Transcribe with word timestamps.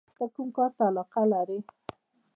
ته 0.17 0.25
کوم 0.33 0.47
کار 0.57 0.71
ته 0.77 0.83
علاقه 0.89 1.21
لرې؟ 1.31 1.59